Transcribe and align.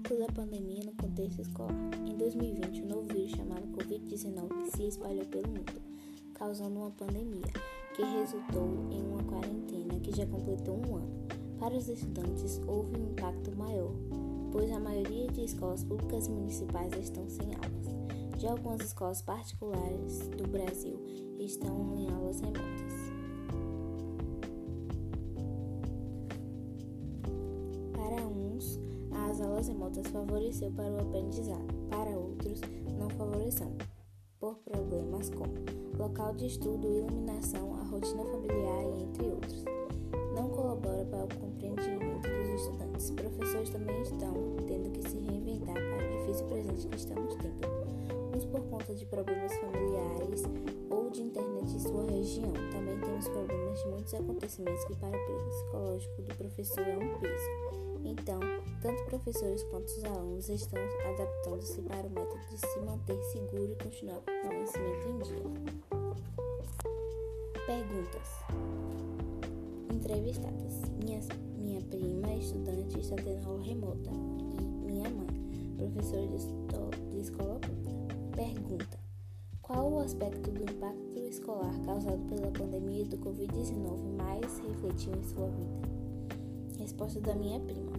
impacto 0.00 0.18
da 0.18 0.26
pandemia 0.32 0.82
no 0.84 0.92
contexto 0.92 1.42
escolar. 1.42 1.74
Em 2.06 2.16
2020, 2.16 2.80
o 2.80 2.84
um 2.84 2.88
novo 2.88 3.12
vírus 3.12 3.32
chamado 3.32 3.66
Covid-19 3.68 4.70
se 4.74 4.88
espalhou 4.88 5.26
pelo 5.26 5.48
mundo, 5.48 5.82
causando 6.34 6.80
uma 6.80 6.90
pandemia 6.90 7.52
que 7.94 8.02
resultou 8.02 8.88
em 8.90 9.02
uma 9.02 9.22
quarentena 9.24 10.00
que 10.00 10.16
já 10.16 10.26
completou 10.26 10.80
um 10.86 10.96
ano. 10.96 11.26
Para 11.58 11.74
os 11.74 11.86
estudantes, 11.88 12.60
houve 12.66 12.98
um 12.98 13.10
impacto 13.10 13.54
maior, 13.54 13.92
pois 14.50 14.72
a 14.72 14.80
maioria 14.80 15.28
de 15.28 15.44
escolas 15.44 15.84
públicas 15.84 16.28
municipais 16.28 16.92
estão 16.94 17.28
sem 17.28 17.54
aulas. 17.54 18.40
Já 18.40 18.52
algumas 18.52 18.80
escolas 18.80 19.20
particulares 19.20 20.28
do 20.28 20.48
Brasil 20.48 20.98
estão 21.38 21.94
em 21.98 22.10
aulas 22.10 22.40
remotas. 22.40 23.10
As 29.30 29.40
aulas 29.40 29.68
remotas 29.68 30.04
favoreceu 30.08 30.72
para 30.72 30.90
o 30.90 31.00
aprendizado, 31.00 31.72
para 31.88 32.10
outros 32.10 32.60
não 32.98 33.08
favoreceu, 33.10 33.70
por 34.40 34.56
problemas 34.56 35.30
como 35.30 35.54
local 35.96 36.34
de 36.34 36.46
estudo, 36.46 36.88
iluminação, 36.88 37.76
a 37.76 37.84
rotina 37.84 38.24
familiar 38.24 38.82
e 38.96 39.02
entre 39.04 39.28
outros. 39.28 39.64
Não 40.34 40.48
colabora 40.48 41.04
para 41.04 41.24
o 41.24 41.38
compreendimento 41.38 42.28
dos 42.28 42.60
estudantes. 42.60 43.10
Professores 43.12 43.70
também 43.70 44.02
estão 44.02 44.34
tendo 44.66 44.90
que 44.90 45.08
se 45.08 45.18
reinventar 45.18 45.74
para 45.74 46.06
o 46.06 46.18
difícil 46.18 46.46
presente 46.46 46.88
que 46.88 46.96
estamos 46.96 47.34
tendo, 47.36 48.36
uns 48.36 48.44
por 48.46 48.62
conta 48.64 48.92
de 48.96 49.06
problemas 49.06 49.56
familiares 49.58 50.42
ou 50.90 51.08
de 51.08 51.22
internet 51.22 51.72
em 51.72 51.78
sua 51.78 52.04
região. 52.10 52.52
Também 52.72 52.98
temos 52.98 53.28
problemas 53.28 53.78
de 53.78 53.88
muitos 53.90 54.12
acontecimentos 54.12 54.84
que 54.86 54.96
para 54.96 55.16
o 55.16 55.48
psicológico 55.48 56.22
do 56.22 56.34
professor 56.34 56.80
é 56.80 56.96
um 56.96 57.18
peso. 57.20 57.89
Então, 58.04 58.40
tanto 58.80 59.04
professores 59.04 59.62
quanto 59.64 59.86
os 59.86 60.04
alunos 60.04 60.48
estão 60.48 60.78
adaptando-se 61.06 61.82
para 61.82 62.06
o 62.06 62.10
método 62.10 62.40
de 62.50 62.58
se 62.58 62.80
manter 62.80 63.22
seguro 63.24 63.72
e 63.72 63.82
continuar 63.82 64.20
com 64.20 64.30
o 64.30 64.48
conhecimento 64.48 65.08
em 65.08 65.18
dia. 65.18 65.80
Perguntas. 67.66 68.28
Entrevistadas. 69.92 70.82
Minha, 71.04 71.20
minha 71.58 71.80
prima, 71.82 72.34
estudante, 72.34 72.98
está 72.98 73.16
tendo 73.16 73.46
aula 73.46 73.62
remota. 73.62 74.10
E 74.10 74.92
minha 74.92 75.08
mãe, 75.10 75.76
professora 75.76 76.26
de, 76.26 77.10
de 77.10 77.20
escola 77.20 77.58
pública. 77.60 77.90
Pergunta. 78.34 78.98
Qual 79.62 79.92
o 79.92 80.00
aspecto 80.00 80.50
do 80.50 80.62
impacto 80.62 81.18
escolar 81.28 81.78
causado 81.84 82.18
pela 82.28 82.50
pandemia 82.50 83.04
do 83.04 83.18
Covid-19 83.18 84.16
mais 84.16 84.58
refletiu 84.58 85.14
em 85.14 85.22
sua 85.22 85.46
vida? 85.46 85.99
Resposta 86.80 87.20
da 87.20 87.34
minha 87.34 87.60
prima. 87.60 87.92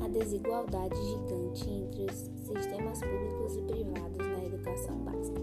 A 0.00 0.08
desigualdade 0.08 0.94
gigante 1.04 1.68
entre 1.68 2.04
os 2.04 2.14
sistemas 2.46 3.00
públicos 3.00 3.56
e 3.56 3.62
privados 3.62 4.18
na 4.18 4.44
educação 4.44 4.96
básica 4.98 5.37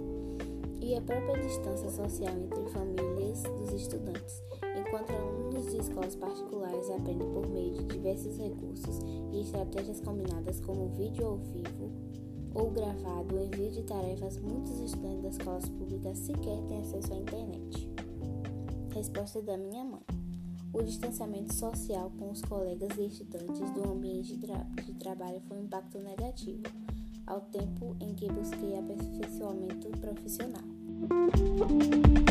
e 0.86 0.96
a 0.96 1.02
própria 1.02 1.44
distância 1.44 1.90
social 1.90 2.32
entre 2.38 2.70
famílias 2.70 3.42
dos 3.42 3.74
estudantes, 3.74 4.44
enquanto 4.78 5.10
alunos 5.14 5.72
de 5.72 5.80
escolas 5.80 6.16
particulares 6.16 6.88
aprendem 6.92 7.28
por 7.34 7.48
meio 7.50 7.74
de 7.74 7.86
diversos 7.86 8.38
recursos 8.38 9.00
e 9.34 9.42
estratégias 9.42 10.00
combinadas 10.02 10.62
como 10.62 10.90
vídeo 10.90 11.26
ao 11.26 11.38
vivo 11.38 11.92
ou 12.54 12.70
gravado, 12.70 13.36
envio 13.40 13.72
de 13.72 13.82
tarefas, 13.82 14.38
muitos 14.38 14.80
estudantes 14.80 15.24
das 15.24 15.34
escolas 15.34 15.68
públicas 15.70 16.20
sequer 16.20 16.62
têm 16.68 16.80
acesso 16.82 17.14
à 17.14 17.18
internet. 17.18 17.90
Resposta 18.94 19.42
da 19.42 19.58
minha 19.58 19.84
mãe. 19.84 20.06
O 20.72 20.84
distanciamento 20.84 21.52
social 21.54 22.12
com 22.20 22.30
os 22.30 22.42
colegas 22.44 22.96
e 23.00 23.08
estudantes 23.08 23.72
do 23.72 23.90
ambiente 23.90 24.38
de, 24.38 24.46
tra 24.46 24.60
de 24.86 24.94
trabalho 24.94 25.42
foi 25.48 25.58
um 25.58 25.64
impacto 25.64 25.98
negativo, 25.98 26.62
ao 27.26 27.42
tempo 27.42 27.96
em 28.00 28.14
que 28.14 28.32
busquei 28.32 28.78
aperfeiçoamento 28.78 29.90
profissional. 30.00 30.75
Thank 31.08 32.18
you. 32.18 32.25